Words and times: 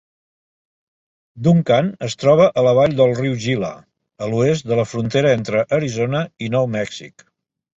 Duncan 1.47 1.91
es 2.07 2.15
troba 2.23 2.47
a 2.61 2.65
la 2.69 2.73
vall 2.79 2.95
del 3.01 3.13
riu 3.19 3.37
Gila, 3.45 3.71
a 4.27 4.31
l'oest 4.33 4.69
de 4.73 4.81
la 4.81 4.87
frontera 4.95 5.35
entre 5.41 5.63
Arizona 5.79 6.25
i 6.47 6.51
Nou 6.57 6.73
Mèxic. 6.79 7.29